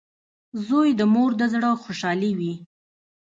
•زوی 0.65 0.89
د 0.99 1.01
مور 1.13 1.31
د 1.39 1.41
زړۀ 1.53 1.71
خوشحالي 1.83 2.31
وي. 2.39 2.53